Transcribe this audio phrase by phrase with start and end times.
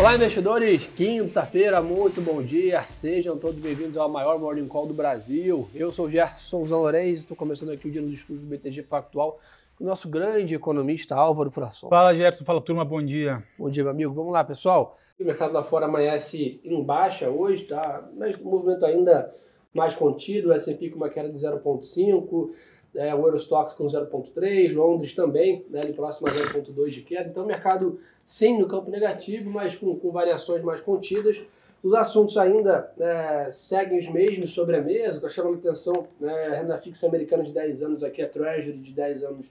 [0.00, 0.86] Olá, investidores!
[0.86, 2.82] Quinta-feira, muito bom dia.
[2.84, 5.68] Sejam todos bem-vindos ao maior Morning Call do Brasil.
[5.74, 9.38] Eu sou o Gerson Zanlorez, estou começando aqui o dia dos estudos do BTG Pactual
[9.76, 11.90] com o nosso grande economista Álvaro Frasson.
[11.90, 12.46] Fala, Gerson.
[12.46, 12.82] Fala, turma.
[12.82, 13.42] Bom dia.
[13.58, 14.14] Bom dia, meu amigo.
[14.14, 14.96] Vamos lá, pessoal.
[15.20, 18.08] O mercado lá fora amanhece em baixa hoje, tá?
[18.16, 19.30] Mas o movimento ainda
[19.74, 22.50] mais contido, o S&P com uma queda de 0,5%,
[22.94, 27.28] é, o Eurostox com 0,3%, Londres também, né, ali próximo a 0,2% de queda.
[27.28, 31.40] Então, mercado sim no campo negativo, mas com, com variações mais contidas.
[31.82, 36.54] Os assuntos ainda é, seguem os mesmos sobre a mesa, está chamando atenção né, a
[36.56, 39.46] renda fixa americana de 10 anos, aqui a Treasury de 10 anos,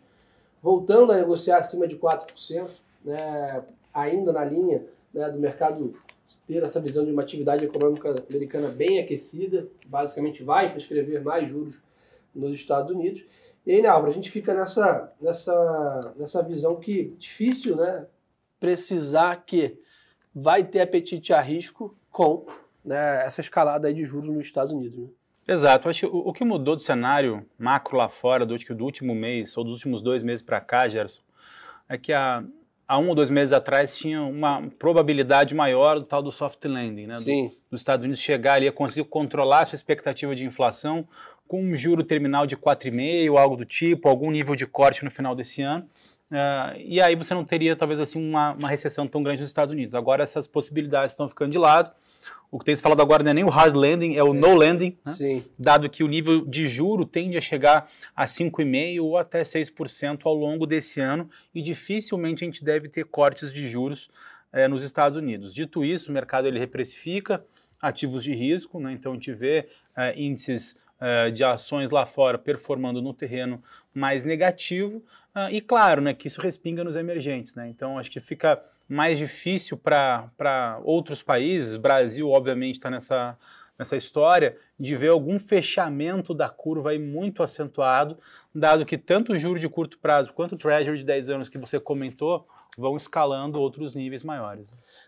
[0.61, 2.69] voltando a negociar acima de 4%,
[3.03, 5.95] né, ainda na linha né, do mercado
[6.47, 11.79] ter essa visão de uma atividade econômica americana bem aquecida, basicamente vai prescrever mais juros
[12.33, 13.23] nos Estados Unidos.
[13.65, 18.05] E aí, né, Álvaro, a gente fica nessa, nessa, nessa visão que difícil, né,
[18.59, 19.77] precisar que
[20.33, 22.45] vai ter apetite a risco com
[22.83, 24.97] né, essa escalada aí de juros nos Estados Unidos.
[24.97, 25.07] Né?
[25.47, 25.89] Exato.
[25.89, 29.57] Acho que o, o, que mudou do cenário macro lá fora, do, do último mês,
[29.57, 31.21] ou dos últimos dois meses para cá, Gerson,
[31.87, 32.43] é que há,
[32.87, 37.07] há um ou dois meses atrás tinha uma probabilidade maior do tal do soft landing,
[37.07, 37.17] né?
[37.17, 37.47] Sim.
[37.47, 41.07] Do, dos Estados Unidos chegar ali a conseguir controlar a sua expectativa de inflação
[41.49, 45.33] com um juro terminal de 4,5, algo do tipo, algum nível de corte no final
[45.33, 45.83] desse ano.
[46.29, 49.73] Uh, e aí você não teria, talvez, assim, uma, uma recessão tão grande nos Estados
[49.73, 49.95] Unidos.
[49.95, 51.91] Agora essas possibilidades estão ficando de lado.
[52.51, 54.37] O que tem se falado agora não é nem o hard landing, é o é.
[54.37, 55.41] no landing, né?
[55.57, 60.35] dado que o nível de juro tende a chegar a 5,5% ou até 6% ao
[60.35, 64.07] longo desse ano e dificilmente a gente deve ter cortes de juros
[64.51, 65.53] eh, nos Estados Unidos.
[65.53, 67.43] Dito isso, o mercado ele reprecifica
[67.81, 68.91] ativos de risco, né?
[68.93, 73.61] então a gente vê eh, índices eh, de ações lá fora performando no terreno
[73.93, 75.03] mais negativo,
[75.35, 77.55] Uh, e claro, né, que isso respinga nos emergentes.
[77.55, 77.69] Né?
[77.69, 83.37] Então, acho que fica mais difícil para outros países, Brasil, obviamente, está nessa,
[83.77, 88.17] nessa história, de ver algum fechamento da curva aí muito acentuado,
[88.53, 91.57] dado que tanto o juro de curto prazo quanto o treasury de 10 anos que
[91.59, 92.47] você comentou
[92.77, 94.67] vão escalando outros níveis maiores.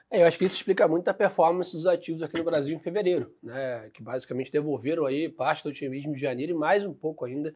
[0.10, 2.80] É, eu acho que isso explica muito a performance dos ativos aqui no Brasil em
[2.80, 7.26] fevereiro, né, que basicamente devolveram aí parte do otimismo de janeiro e mais um pouco
[7.26, 7.56] ainda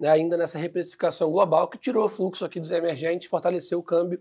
[0.00, 4.18] né, ainda nessa reprecificação global que tirou o fluxo aqui dos emergentes, fortaleceu o câmbio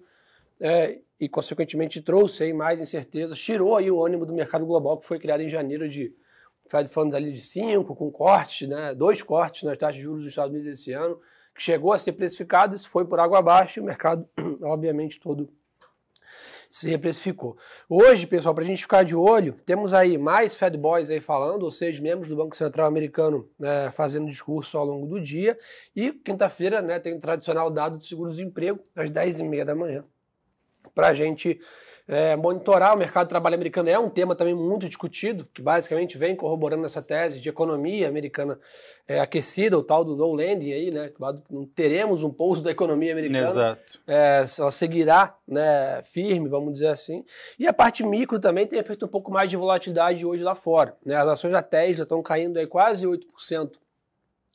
[0.60, 5.08] é, e, consequentemente, trouxe aí mais incertezas, tirou aí o ânimo do mercado global que
[5.08, 6.14] foi criado em janeiro de
[6.68, 10.32] Fed Funds ali de 5, com cortes, né, dois cortes nas taxas de juros dos
[10.32, 11.20] Estados Unidos esse ano,
[11.62, 14.28] chegou a ser precificado, isso foi por água abaixo o mercado,
[14.64, 15.50] obviamente, todo
[16.70, 17.58] se reprecificou.
[17.90, 21.64] Hoje, pessoal, para a gente ficar de olho, temos aí mais Fed Boys aí falando,
[21.64, 25.58] ou seja, membros do Banco Central americano né, fazendo discurso ao longo do dia.
[25.96, 30.06] E quinta-feira né, tem o tradicional dado de seguro-desemprego, às 10h30 da manhã,
[30.94, 31.60] para a gente
[32.10, 36.18] é, monitorar o mercado de trabalho americano é um tema também muito discutido, que basicamente
[36.18, 38.60] vem corroborando essa tese de economia americana
[39.08, 41.12] é, aquecida, o tal do no landing aí, né?
[41.52, 43.48] Não teremos um pouso da economia americana.
[43.48, 44.00] Exato.
[44.08, 47.24] É, ela seguirá né, firme, vamos dizer assim.
[47.60, 50.98] E a parte micro também tem feito um pouco mais de volatilidade hoje lá fora.
[51.06, 51.16] Né?
[51.16, 53.70] As ações da Tesla estão caindo aí quase 8%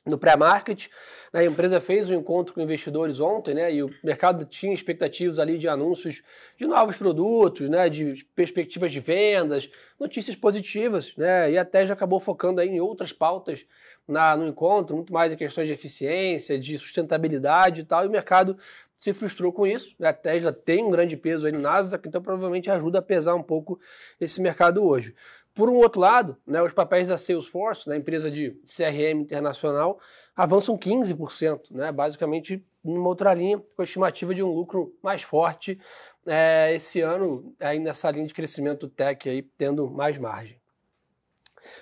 [0.05, 0.87] no pré-market.
[1.33, 3.73] Né, a empresa fez um encontro com investidores ontem, né?
[3.73, 6.21] E o mercado tinha expectativas ali de anúncios
[6.57, 7.89] de novos produtos, né?
[7.89, 11.51] De perspectivas de vendas, notícias positivas, né?
[11.51, 13.65] E a Tesla acabou focando aí em outras pautas
[14.07, 18.03] na, no encontro, muito mais em questões de eficiência, de sustentabilidade e tal.
[18.03, 18.57] E o mercado
[18.97, 19.95] se frustrou com isso.
[19.99, 20.09] Né?
[20.09, 23.43] A Tesla tem um grande peso aí no Nasdaq, então provavelmente ajuda a pesar um
[23.43, 23.79] pouco
[24.19, 25.13] esse mercado hoje.
[25.55, 29.97] Por um outro lado, né, os papéis da Salesforce, da empresa de CRM internacional,
[30.35, 35.79] avançam 15%, né, basicamente numa outra linha, com a estimativa de um lucro mais forte
[36.27, 40.59] é, esse ano, aí nessa linha de crescimento tech, aí, tendo mais margem.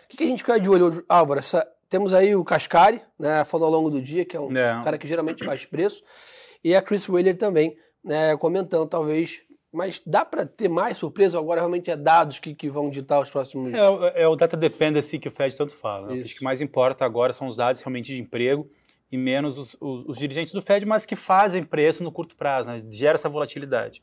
[0.06, 1.40] O que, que a gente quer de olho hoje, Álvaro?
[1.40, 4.84] Essa, temos aí o Cascari, né, falou ao longo do dia, que é um é.
[4.84, 6.04] cara que geralmente faz preço,
[6.64, 9.42] e a Chris Wheeler também, né, comentando talvez
[9.74, 11.60] mas dá para ter mais surpresa agora?
[11.60, 13.74] Realmente é dados que, que vão ditar os próximos.
[13.74, 16.08] É, é o data dependency que o Fed tanto fala.
[16.08, 16.22] Né?
[16.22, 18.70] O que mais importa agora são os dados realmente de emprego
[19.12, 22.68] e menos os, os, os, dirigentes do Fed, mas que fazem preço no curto prazo,
[22.68, 22.84] né?
[22.90, 24.02] gera essa volatilidade.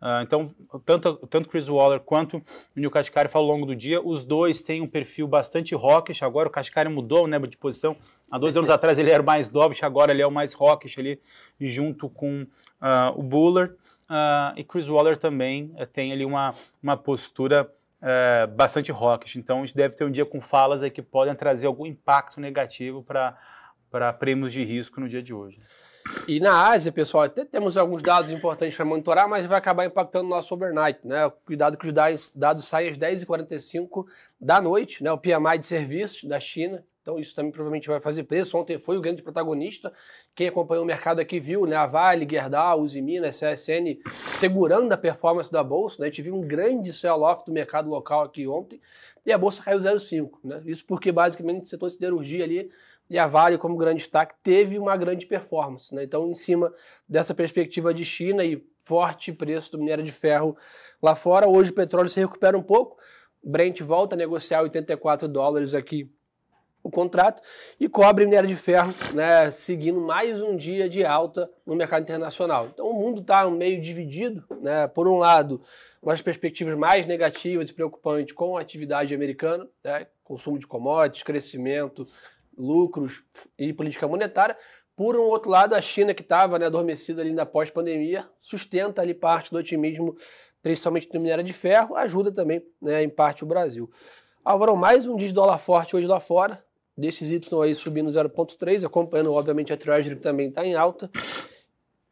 [0.00, 2.42] Uh, então, tanto, tanto Chris Waller quanto o
[2.76, 6.48] Neil Kashkari falam ao longo do dia, os dois têm um perfil bastante hawkish, agora
[6.48, 7.96] o Kashkari mudou né, de posição,
[8.30, 11.20] há dois anos atrás ele era mais dovish, agora ele é o mais hawkish ali,
[11.58, 13.74] junto com uh, o Buller.
[14.08, 17.70] Uh, e Chris Waller também uh, tem ali uma, uma postura
[18.02, 19.36] uh, bastante rockish.
[19.36, 22.40] Então a gente deve ter um dia com falas aí que podem trazer algum impacto
[22.40, 25.58] negativo para prêmios de risco no dia de hoje.
[26.28, 30.26] E na Ásia, pessoal, até temos alguns dados importantes para monitorar, mas vai acabar impactando
[30.26, 31.30] o nosso overnight, né?
[31.46, 34.04] Cuidado que os dados, dados saem às 10h45
[34.38, 35.10] da noite, né?
[35.10, 36.84] O PMI de serviços da China.
[37.04, 38.56] Então isso também provavelmente vai fazer preço.
[38.56, 39.92] Ontem foi o grande protagonista.
[40.34, 41.76] Quem acompanhou o mercado aqui viu, né?
[41.76, 43.98] A Vale, Gerdau, Usimina, CSN
[44.30, 46.00] segurando a performance da bolsa.
[46.00, 46.06] Né?
[46.06, 48.80] A gente viu um grande sell-off do mercado local aqui ontem
[49.26, 50.62] e a bolsa caiu 0,5, né?
[50.64, 52.70] Isso porque basicamente o setor siderurgia ali
[53.10, 55.94] e a Vale, como grande destaque, teve uma grande performance.
[55.94, 56.04] Né?
[56.04, 56.72] Então, em cima
[57.06, 60.56] dessa perspectiva de China e forte preço do minério de ferro
[61.02, 62.96] lá fora, hoje o petróleo se recupera um pouco.
[63.42, 66.10] Brent volta a negociar 84 dólares aqui
[66.84, 67.42] o contrato
[67.80, 72.68] e cobre minério de ferro, né, seguindo mais um dia de alta no mercado internacional.
[72.72, 75.62] Então o mundo está meio dividido, né, por um lado,
[76.02, 82.06] umas perspectivas mais negativas e preocupantes com a atividade americana, né, consumo de commodities, crescimento,
[82.56, 83.24] lucros
[83.58, 84.56] e política monetária.
[84.94, 89.14] Por um outro lado, a China, que estava né, adormecida ali na pós-pandemia, sustenta ali
[89.14, 90.14] parte do otimismo,
[90.62, 93.90] principalmente no minério de ferro, ajuda também, né, em parte, o Brasil.
[94.44, 96.62] Álvaro, mais um dia de dólar forte hoje lá fora,
[96.96, 101.10] desses Y aí subindo 0,3, acompanhando, obviamente, a Treasury que também está em alta.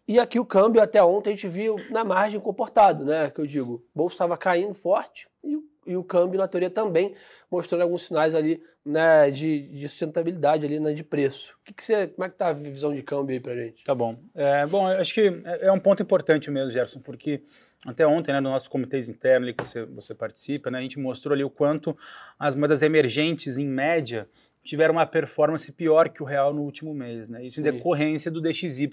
[0.06, 3.30] E aqui o câmbio, até ontem, a gente viu na margem comportado, né?
[3.30, 5.56] Que eu digo, o bolso estava caindo forte e
[5.86, 7.14] e o câmbio, na teoria, também
[7.50, 11.54] mostrando alguns sinais ali né, de, de sustentabilidade ali, né, de preço.
[11.64, 13.84] Que, que você, como é que tá a visão de câmbio aí pra gente?
[13.84, 14.16] Tá bom.
[14.34, 17.42] É, bom, acho que é, é um ponto importante mesmo, Gerson, porque
[17.86, 20.98] até ontem, né, no nosso comitês interno ali que você, você participa, né, a gente
[20.98, 21.96] mostrou ali o quanto
[22.38, 24.28] as moedas emergentes, em média,
[24.62, 27.44] tiveram uma performance pior que o real no último mês, né?
[27.44, 27.60] Isso Sim.
[27.62, 28.88] em decorrência do DXY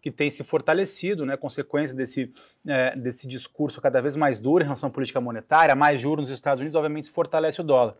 [0.00, 2.32] que tem se fortalecido, né, consequência desse,
[2.64, 6.30] é, desse discurso cada vez mais duro em relação à política monetária, mais juros nos
[6.30, 7.96] Estados Unidos, obviamente fortalece o dólar.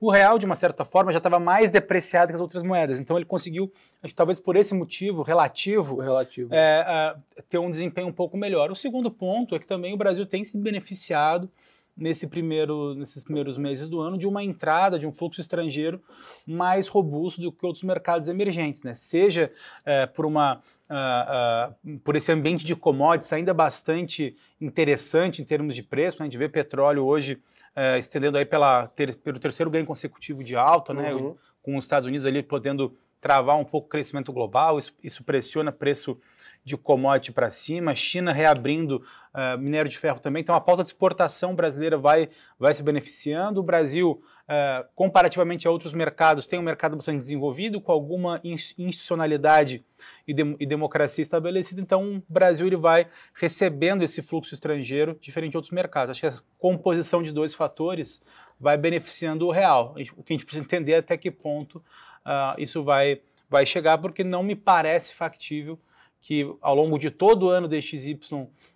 [0.00, 3.18] O real, de uma certa forma, já estava mais depreciado que as outras moedas, então
[3.18, 3.70] ele conseguiu,
[4.02, 6.48] acho que talvez por esse motivo relativo, relativo.
[6.54, 7.14] É,
[7.50, 8.70] ter um desempenho um pouco melhor.
[8.70, 11.50] O segundo ponto é que também o Brasil tem se beneficiado
[12.00, 16.02] nesse primeiro, nesses primeiros meses do ano de uma entrada de um fluxo estrangeiro
[16.46, 18.94] mais robusto do que outros mercados emergentes, né?
[18.94, 19.52] Seja
[19.84, 25.74] é, por uma uh, uh, por esse ambiente de commodities ainda bastante interessante em termos
[25.74, 26.24] de preço, né?
[26.24, 27.34] a gente vê petróleo hoje
[27.76, 31.14] uh, estendendo aí pela, ter, pelo terceiro ganho consecutivo de alta, né?
[31.14, 31.36] uhum.
[31.62, 35.70] com os Estados Unidos ali podendo travar um pouco o crescimento global, isso, isso pressiona
[35.70, 36.18] preço
[36.62, 39.02] de commodity para cima, China reabrindo
[39.34, 42.28] uh, minério de ferro também, então a pauta de exportação brasileira vai,
[42.58, 47.80] vai se beneficiando, o Brasil, uh, comparativamente a outros mercados, tem um mercado bastante desenvolvido,
[47.80, 49.84] com alguma institucionalidade
[50.28, 55.52] e, de, e democracia estabelecida, então o Brasil ele vai recebendo esse fluxo estrangeiro, diferente
[55.52, 56.10] de outros mercados.
[56.10, 58.22] Acho que a composição de dois fatores
[58.58, 59.94] vai beneficiando o real.
[60.16, 63.96] O que a gente precisa entender é até que ponto uh, isso vai, vai chegar,
[63.96, 65.78] porque não me parece factível
[66.20, 68.18] que ao longo de todo o ano DXY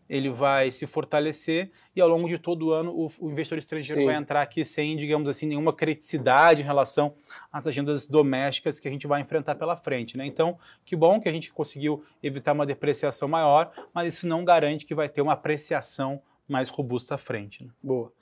[0.08, 4.00] ele vai se fortalecer e ao longo de todo o ano o, o investidor estrangeiro
[4.00, 4.06] Sim.
[4.06, 7.14] vai entrar aqui sem, digamos assim, nenhuma criticidade em relação
[7.52, 10.16] às agendas domésticas que a gente vai enfrentar pela frente.
[10.16, 10.26] Né?
[10.26, 14.84] Então, que bom que a gente conseguiu evitar uma depreciação maior, mas isso não garante
[14.84, 17.64] que vai ter uma apreciação mais robusta à frente.
[17.64, 17.70] Né?
[17.82, 18.12] Boa.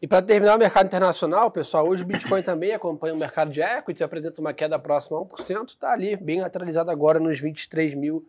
[0.00, 3.60] E para terminar o mercado internacional, pessoal, hoje o Bitcoin também acompanha o mercado de
[3.60, 8.22] equities, apresenta uma queda próxima a 1%, está ali bem lateralizado agora nos 23.500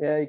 [0.00, 0.28] é,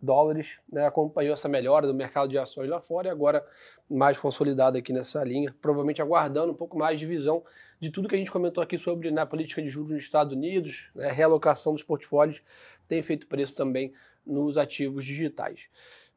[0.00, 0.86] dólares, né?
[0.86, 3.44] acompanhou essa melhora do mercado de ações lá fora e agora
[3.90, 7.42] mais consolidado aqui nessa linha, provavelmente aguardando um pouco mais de visão
[7.80, 10.32] de tudo que a gente comentou aqui sobre né, a política de juros nos Estados
[10.32, 12.42] Unidos, né, realocação dos portfólios,
[12.88, 13.92] tem feito preço também
[14.26, 15.66] nos ativos digitais.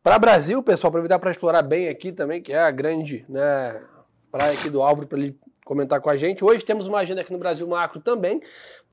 [0.08, 3.84] Para Brasil, pessoal, aproveitar para explorar bem aqui também, que é a grande né,
[4.32, 6.46] praia aqui do Álvaro, para ele comentar com a gente.
[6.46, 8.42] Hoje temos uma agenda aqui no Brasil Macro também.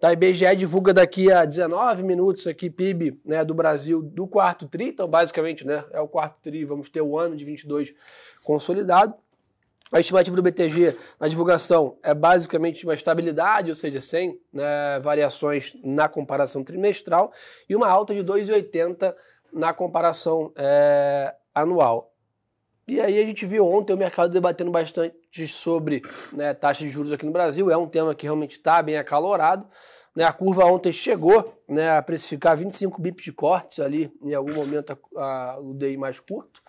[0.00, 4.66] Tá, a IBGE divulga daqui a 19 minutos aqui PIB né, do Brasil do quarto
[4.66, 7.94] TRI, então basicamente né, é o quarto TRI, vamos ter o ano de 22
[8.42, 9.14] consolidado.
[9.92, 15.76] A estimativa do BTG na divulgação é basicamente uma estabilidade, ou seja, sem né, variações
[15.85, 17.33] na comparação trimestral,
[17.68, 19.14] e uma alta de 2,80
[19.54, 22.12] na comparação é, anual.
[22.87, 27.12] E aí a gente viu ontem o mercado debatendo bastante sobre né, taxa de juros
[27.12, 29.66] aqui no Brasil, é um tema que realmente está bem acalorado.
[30.14, 34.54] Né, a curva ontem chegou né, a precificar 25 bips de cortes ali, em algum
[34.54, 36.61] momento a, a, o DI mais curto.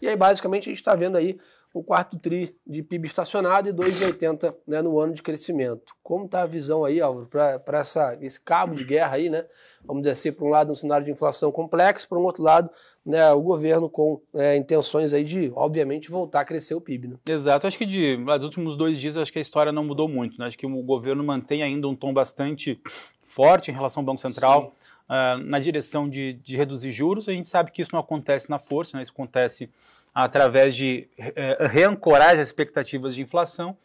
[0.00, 1.38] E aí basicamente a gente está vendo aí
[1.74, 5.94] um quarto tri de PIB estacionado e 2,80 né, no ano de crescimento.
[6.02, 7.82] Como está a visão aí, Álvaro, para
[8.20, 9.44] esse cabo de guerra aí, né?
[9.84, 12.68] Vamos dizer assim, por um lado um cenário de inflação complexo, por um outro lado,
[13.04, 17.08] né, o governo com é, intenções aí de, obviamente, voltar a crescer o PIB.
[17.08, 17.16] Né?
[17.26, 20.38] Exato, acho que de, nos últimos dois dias acho que a história não mudou muito,
[20.38, 20.46] né?
[20.46, 22.80] acho que o governo mantém ainda um tom bastante
[23.22, 24.74] forte em relação ao Banco Central,
[25.08, 28.58] uh, na direção de, de, reduzir juros, a gente sabe que isso não acontece na
[28.58, 29.02] força, né?
[29.02, 29.70] isso acontece
[30.14, 33.76] através de uh, reancorar as expectativas de inflação,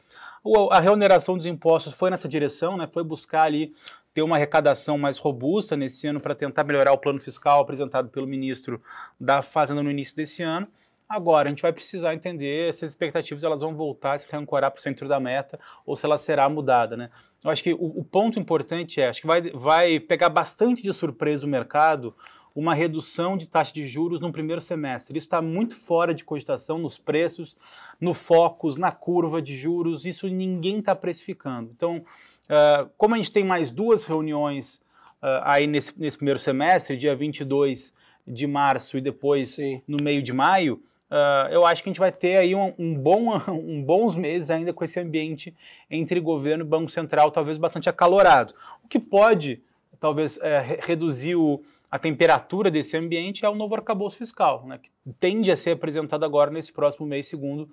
[0.71, 2.87] a reoneração dos impostos foi nessa direção, né?
[2.91, 3.73] foi buscar ali
[4.13, 8.27] ter uma arrecadação mais robusta nesse ano para tentar melhorar o plano fiscal apresentado pelo
[8.27, 8.81] ministro
[9.19, 10.67] da Fazenda no início desse ano.
[11.09, 14.79] Agora, a gente vai precisar entender se as expectativas elas vão voltar se reancorar para
[14.79, 16.95] o centro da meta ou se ela será mudada.
[16.95, 17.09] Né?
[17.43, 20.93] Eu acho que o, o ponto importante é, acho que vai, vai pegar bastante de
[20.93, 22.15] surpresa o mercado
[22.55, 25.17] uma redução de taxa de juros no primeiro semestre.
[25.17, 27.57] Isso está muito fora de cogitação nos preços,
[27.99, 31.71] no focus, na curva de juros, isso ninguém está precificando.
[31.75, 32.05] Então,
[32.53, 34.75] uh, como a gente tem mais duas reuniões
[35.21, 37.93] uh, aí nesse, nesse, primeiro semestre, dia 22
[38.27, 39.81] de março e depois Sim.
[39.87, 42.95] no meio de maio, uh, eu acho que a gente vai ter aí um, um,
[42.97, 45.53] bom, um bons meses ainda com esse ambiente
[45.89, 49.61] entre governo e Banco Central, talvez bastante acalorado, o que pode
[49.99, 54.89] talvez é, reduzir o, a temperatura desse ambiente é o novo arcabouço fiscal, né, que
[55.19, 57.69] tende a ser apresentado agora nesse próximo mês, segundo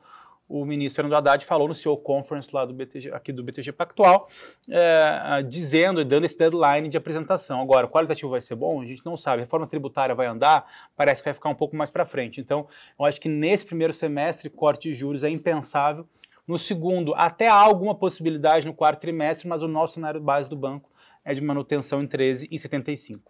[0.50, 4.28] o ministro Fernando Haddad falou no CEO Conference lá do BTG, aqui do BTG Pactual,
[4.68, 7.60] é, dizendo e dando esse deadline de apresentação.
[7.60, 8.80] Agora, o qualitativo vai ser bom?
[8.82, 9.42] A gente não sabe.
[9.42, 10.66] A reforma tributária vai andar?
[10.96, 12.40] Parece que vai ficar um pouco mais para frente.
[12.40, 12.66] Então,
[12.98, 16.04] eu acho que nesse primeiro semestre, corte de juros é impensável.
[16.48, 20.56] No segundo, até há alguma possibilidade no quarto trimestre, mas o nosso cenário base do
[20.56, 20.90] banco
[21.24, 23.20] é de manutenção em 13,75.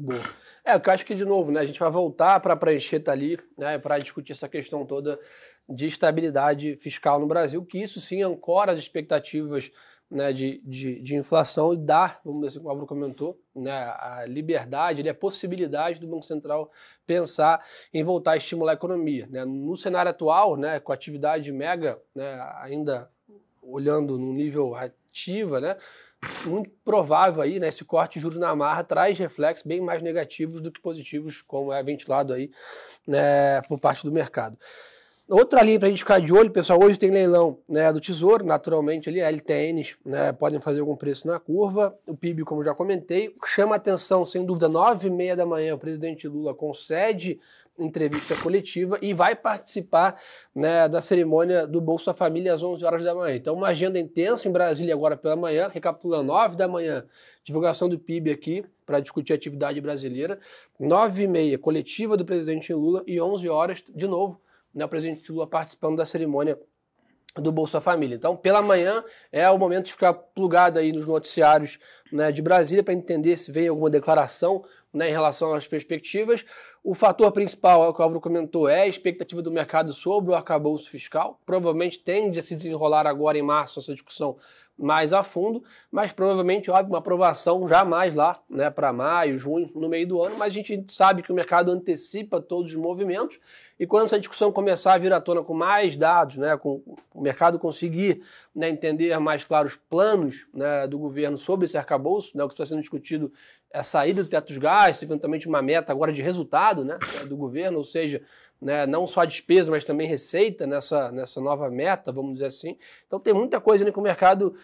[0.00, 0.18] Boa.
[0.64, 3.00] É, o que eu acho que, de novo, né, a gente vai voltar para preencher
[3.00, 5.20] tá ali, né, para discutir essa questão toda
[5.70, 9.70] de estabilidade fiscal no Brasil, que isso sim ancora as expectativas
[10.10, 13.70] né, de, de, de, inflação e dá, vamos dizer assim, como o Álvaro comentou, né,
[13.70, 16.72] a liberdade, a possibilidade do Banco Central
[17.06, 19.28] pensar em voltar a estimular a economia.
[19.30, 19.44] Né.
[19.44, 23.08] No cenário atual, né, com a atividade mega né, ainda
[23.62, 25.76] olhando no nível ativa, né,
[26.44, 30.60] muito provável aí, né, esse corte de juros na marra traz reflexos bem mais negativos
[30.60, 32.50] do que positivos, como é ventilado aí
[33.06, 34.58] né, por parte do mercado.
[35.30, 38.44] Outra linha para a gente ficar de olho, pessoal, hoje tem leilão né, do Tesouro,
[38.44, 41.96] naturalmente ali, LTNs né, podem fazer algum preço na curva.
[42.04, 45.78] O PIB, como já comentei, chama atenção, sem dúvida, nove e meia da manhã, o
[45.78, 47.38] presidente Lula concede
[47.78, 50.20] entrevista coletiva e vai participar
[50.52, 53.36] né, da cerimônia do Bolsa Família às 11 horas da manhã.
[53.36, 57.04] Então, uma agenda intensa em Brasília agora pela manhã, recapitulando, 9 da manhã,
[57.44, 60.40] divulgação do PIB aqui para discutir a atividade brasileira,
[60.76, 64.40] 9 e meia, coletiva do presidente Lula e 11 horas, de novo,
[64.74, 66.58] né, o presidente Lula participando da cerimônia
[67.36, 68.16] do Bolsa Família.
[68.16, 71.78] Então, pela manhã é o momento de ficar plugado aí nos noticiários
[72.10, 76.44] né, de Brasília para entender se vem alguma declaração né, em relação às perspectivas.
[76.82, 80.32] O fator principal, é o que o Álvaro comentou, é a expectativa do mercado sobre
[80.32, 81.38] o arcabouço fiscal.
[81.46, 84.36] Provavelmente tende a se desenrolar agora em março essa discussão
[84.78, 89.88] mais a fundo, mas provavelmente, óbvio, uma aprovação jamais lá, né, para maio, junho, no
[89.88, 93.38] meio do ano, mas a gente sabe que o mercado antecipa todos os movimentos
[93.78, 96.82] e quando essa discussão começar a vir à tona com mais dados, né, com
[97.14, 98.22] o mercado conseguir
[98.54, 102.64] né, entender mais claros planos né, do governo sobre esse arcabouço, né, o que está
[102.64, 103.32] sendo discutido
[103.72, 106.98] é a saída do teto dos gastos, eventualmente uma meta agora de resultado né,
[107.28, 108.20] do governo, ou seja,
[108.60, 112.76] né, não só a despesa, mas também receita nessa, nessa nova meta, vamos dizer assim.
[113.06, 114.54] Então tem muita coisa né, que o mercado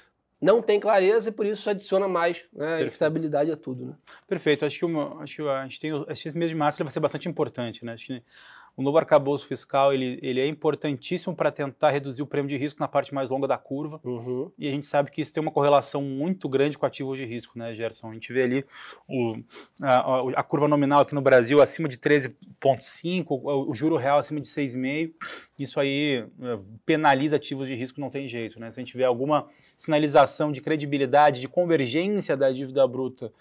[0.40, 3.86] não tem clareza e por isso adiciona mais né, estabilidade a tudo.
[3.86, 3.94] Né?
[4.26, 4.66] Perfeito.
[4.66, 7.28] Acho que, uma, acho que a gente tem esse mês de março vai ser bastante
[7.28, 7.84] importante.
[7.84, 7.94] Né?
[7.94, 8.22] Acho que
[8.76, 12.78] o novo arcabouço fiscal ele, ele é importantíssimo para tentar reduzir o prêmio de risco
[12.78, 13.98] na parte mais longa da curva.
[14.04, 14.50] Uhum.
[14.58, 17.58] E a gente sabe que isso tem uma correlação muito grande com ativos de risco,
[17.58, 18.10] né, Gerson?
[18.10, 18.66] A gente vê ali
[19.08, 19.38] o,
[19.82, 24.40] a, a curva nominal aqui no Brasil acima de 13,5, o, o juro real acima
[24.40, 25.12] de 6,5.
[25.58, 28.60] Isso aí é, penaliza ativos de risco, não tem jeito.
[28.60, 28.70] Né?
[28.70, 33.32] Se a gente vê alguma sinalização de credibilidade, de convergência da dívida bruta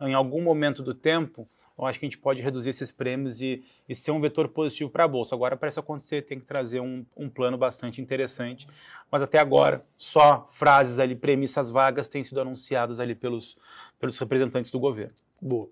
[0.00, 3.64] em algum momento do tempo, eu acho que a gente pode reduzir esses prêmios e,
[3.88, 5.34] e ser um vetor positivo para a Bolsa.
[5.34, 8.66] Agora, para isso acontecer, tem que trazer um, um, plano bastante interessante.
[9.10, 13.58] Mas até agora, só frases ali, premissas vagas, têm sido anunciadas ali pelos,
[13.98, 15.14] pelos representantes do governo.
[15.42, 15.68] Boa.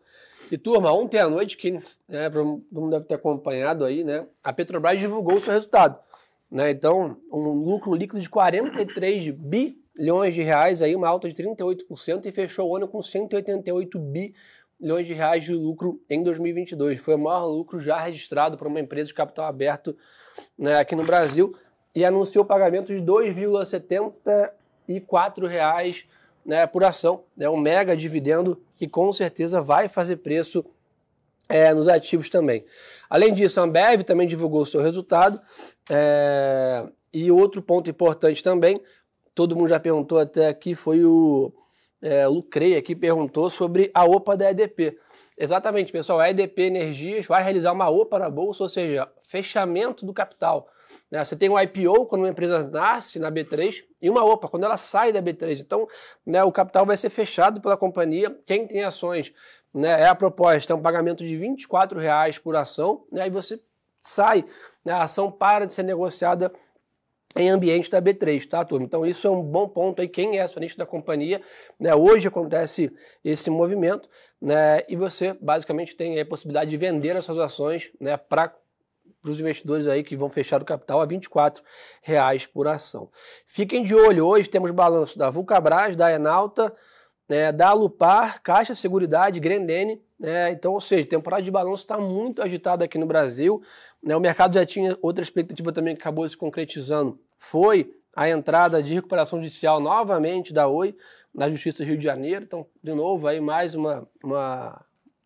[0.51, 1.71] E turma, ontem à noite, que
[2.09, 4.27] né, todo mundo deve ter acompanhado aí, né?
[4.43, 6.01] A Petrobras divulgou o seu resultado.
[6.51, 6.73] Né?
[6.73, 12.33] Então, um lucro líquido de 43 bilhões de reais, aí, uma alta de 38%, e
[12.33, 14.35] fechou o ano com 188 bilhões
[14.83, 17.01] milhões de reais de lucro em 2022.
[17.01, 19.97] Foi o maior lucro já registrado para uma empresa de capital aberto
[20.59, 21.55] né, aqui no Brasil
[21.95, 26.05] e anunciou pagamento de 2,74 reais
[26.45, 27.23] né, por ação.
[27.39, 30.65] É um mega dividendo que com certeza vai fazer preço
[31.49, 32.65] é, nos ativos também.
[33.09, 35.41] Além disso, a Ambev também divulgou o seu resultado.
[35.89, 38.83] É, e outro ponto importante também,
[39.35, 41.53] todo mundo já perguntou até aqui, foi o
[42.03, 44.99] é, Lucrei aqui perguntou sobre a OPA da EDP.
[45.39, 50.13] Exatamente, pessoal, a EDP Energias vai realizar uma OPA na bolsa, ou seja, fechamento do
[50.13, 50.69] capital.
[51.11, 51.25] Né?
[51.25, 54.77] Você tem um IPO quando uma empresa nasce na B3 e uma OPA quando ela
[54.77, 55.61] sai da B3.
[55.61, 55.89] Então,
[56.27, 58.37] né, o capital vai ser fechado pela companhia.
[58.45, 59.33] Quem tem ações
[59.73, 63.61] né, é a proposta, é um pagamento de R$ 24,00 por ação, né, e você
[64.01, 64.45] sai,
[64.85, 66.53] né, a ação para de ser negociada
[67.37, 68.85] em ambiente da B3, tá, turma?
[68.85, 71.41] Então isso é um bom ponto aí, quem é acionista da companhia,
[71.79, 72.93] né, hoje acontece
[73.25, 74.09] esse movimento,
[74.41, 78.55] né, e você basicamente tem a possibilidade de vender as suas ações, né, para
[79.25, 81.63] os investidores aí que vão fechar o capital a 24
[82.03, 83.09] reais por ação.
[83.47, 86.75] Fiquem de olho, hoje temos balanço da Vulcabras, da Enalta,
[87.29, 92.43] né, da Lupar, Caixa Seguridade, Grendene, né, então, ou seja, temporada de balanço está muito
[92.43, 93.63] agitada aqui no Brasil,
[94.03, 98.83] né, o mercado já tinha outra expectativa também que acabou se concretizando, foi a entrada
[98.83, 100.95] de recuperação judicial novamente da Oi
[101.35, 104.85] na Justiça do Rio de Janeiro, então, de novo, aí mais uma, uma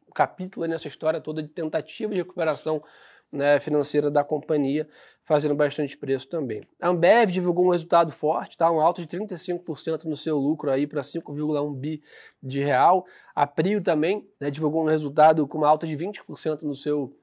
[0.09, 2.83] um capítulo nessa história toda de tentativa de recuperação
[3.31, 4.89] né, financeira da companhia,
[5.27, 6.63] fazendo bastante preço também.
[6.81, 8.71] A Ambev divulgou um resultado forte, tá?
[8.71, 12.01] um alto de 35% no seu lucro aí para 5,1 bi
[12.41, 13.05] de real.
[13.35, 17.15] A Prio também né, divulgou um resultado com uma alta de 20% no seu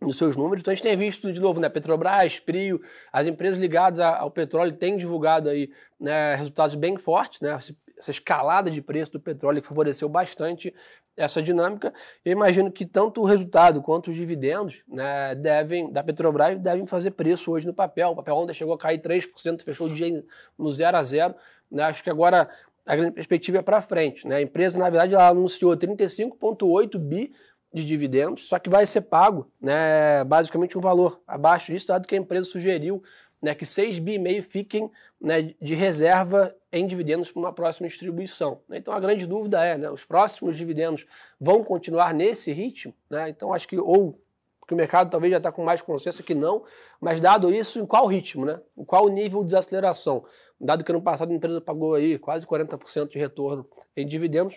[0.00, 0.60] nos seus números.
[0.60, 2.80] Então a gente tem visto de novo, né, Petrobras, Prio,
[3.12, 7.58] as empresas ligadas ao petróleo têm divulgado aí né, resultados bem fortes, né,
[7.98, 10.72] essa escalada de preço do petróleo favoreceu bastante
[11.18, 11.92] essa dinâmica.
[12.24, 17.10] Eu imagino que tanto o resultado quanto os dividendos né, devem, da Petrobras devem fazer
[17.10, 18.10] preço hoje no papel.
[18.10, 20.24] O papel ontem chegou a cair 3%, fechou o dia
[20.56, 21.34] no 0 a 0.
[21.70, 21.82] Né?
[21.82, 22.48] Acho que agora
[22.86, 24.26] a grande perspectiva é para frente.
[24.26, 24.36] Né?
[24.36, 27.32] A empresa, na verdade, ela anunciou 35,8 bi
[27.72, 32.14] de dividendos, só que vai ser pago né, basicamente um valor abaixo disso, dado que
[32.14, 33.02] a empresa sugeriu
[33.40, 34.90] né, que 6 bi fiquem
[35.20, 38.60] né, de reserva em dividendos para uma próxima distribuição.
[38.70, 41.06] Então a grande dúvida é, né, os próximos dividendos
[41.40, 42.94] vão continuar nesse ritmo?
[43.08, 43.28] Né?
[43.28, 44.20] Então acho que ou
[44.68, 46.62] que o mercado talvez já está com mais consciência que não,
[47.00, 48.60] mas dado isso, em qual ritmo, né?
[48.76, 50.26] Em qual nível de desaceleração?
[50.60, 54.56] Dado que no passado a empresa pagou aí quase 40% de retorno em dividendos.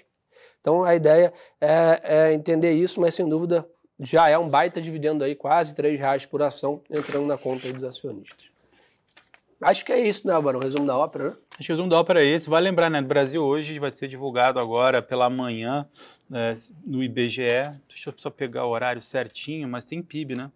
[0.60, 3.66] Então a ideia é, é, entender isso, mas sem dúvida
[3.98, 7.84] já é um baita dividendo aí, quase R$ reais por ação entrando na conta dos
[7.84, 8.51] acionistas.
[9.62, 10.58] Acho que é isso, né, Álvaro?
[10.58, 11.36] O resumo da ópera, né?
[11.52, 12.50] Acho que o resumo da ópera é esse.
[12.50, 13.00] Vai lembrar, né?
[13.00, 15.88] Do Brasil hoje vai ser divulgado agora pela manhã
[16.34, 17.72] é, no IBGE.
[17.88, 20.52] Deixa eu só pegar o horário certinho, mas tem PIB, né?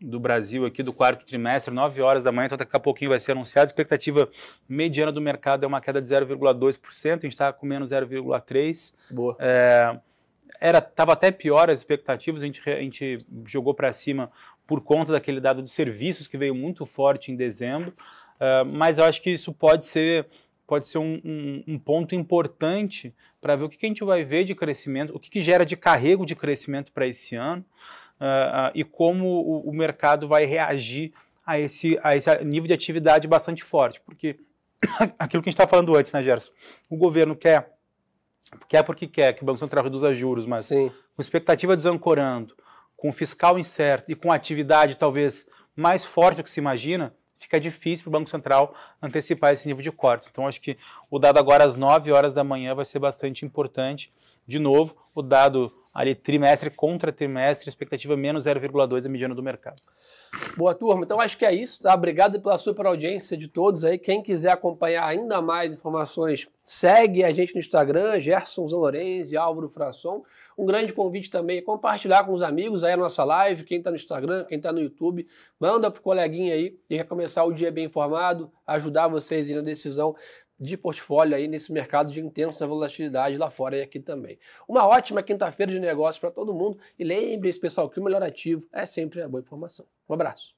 [0.00, 3.18] Do Brasil aqui do quarto trimestre, 9 horas da manhã, então daqui a pouquinho vai
[3.18, 3.66] ser anunciado.
[3.66, 4.28] A expectativa
[4.66, 8.94] mediana do mercado é uma queda de 0,2%, a gente está com menos 0,3%.
[9.10, 9.36] Boa.
[9.38, 9.98] É,
[10.60, 14.30] era estava até pior as expectativas, a gente, a gente jogou para cima
[14.66, 17.92] por conta daquele dado de serviços que veio muito forte em dezembro.
[18.38, 20.26] Uh, mas eu acho que isso pode ser,
[20.66, 24.24] pode ser um, um, um ponto importante para ver o que, que, a gente vai
[24.24, 27.64] ver de crescimento, o que, que gera de carrego de crescimento para esse ano
[28.20, 31.12] uh, uh, e como o, o, mercado vai reagir
[31.44, 34.00] a esse, a esse nível de atividade bastante forte.
[34.00, 34.38] Porque
[35.18, 36.52] aquilo que a gente estava falando antes, né, Gerson?
[36.88, 37.76] O governo quer,
[38.68, 40.92] quer porque quer que o Banco Central reduza juros, mas Sim.
[41.14, 42.54] com expectativa desancorando,
[42.96, 48.04] com fiscal incerto e com atividade talvez mais forte do que se imagina, fica difícil
[48.04, 50.28] para o Banco Central antecipar esse nível de cortes.
[50.30, 50.76] Então, acho que
[51.10, 54.12] o dado agora às 9 horas da manhã vai ser bastante importante.
[54.46, 59.80] De novo, o dado ali trimestre contra trimestre, expectativa menos 0,2 a mediana do mercado.
[60.56, 61.94] Boa turma, então acho que é isso, tá?
[61.94, 63.98] Obrigado pela super audiência de todos aí.
[63.98, 70.22] Quem quiser acompanhar ainda mais informações, segue a gente no Instagram, Gerson Zalorenzi, Álvaro Frasson.
[70.56, 73.90] Um grande convite também é compartilhar com os amigos aí a nossa live, quem está
[73.90, 75.26] no Instagram, quem está no YouTube,
[75.58, 80.14] manda pro coleguinha aí e começar o dia bem informado, ajudar vocês na decisão
[80.58, 84.38] de portfólio aí nesse mercado de intensa volatilidade lá fora e aqui também.
[84.66, 88.66] Uma ótima quinta-feira de negócios para todo mundo e lembre-se, pessoal, que o melhor ativo
[88.72, 89.86] é sempre a boa informação.
[90.08, 90.57] Um abraço.